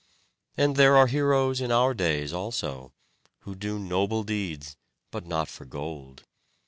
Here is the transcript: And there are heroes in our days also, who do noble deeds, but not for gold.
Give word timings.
And 0.57 0.77
there 0.77 0.97
are 0.97 1.05
heroes 1.05 1.61
in 1.61 1.71
our 1.71 1.93
days 1.93 2.33
also, 2.33 2.91
who 3.41 3.53
do 3.53 3.77
noble 3.77 4.23
deeds, 4.23 4.75
but 5.11 5.27
not 5.27 5.47
for 5.47 5.63
gold. 5.65 6.23